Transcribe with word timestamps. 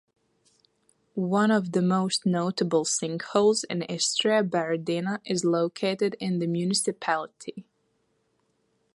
One 1.13 1.51
of 1.51 1.73
the 1.73 1.81
most 1.83 2.25
notable 2.25 2.85
sinkholes 2.85 3.63
in 3.69 3.83
Istria, 3.83 4.41
Baredina, 4.41 5.21
is 5.25 5.45
located 5.45 6.15
in 6.19 6.39
the 6.39 6.47
municipality. 6.47 7.65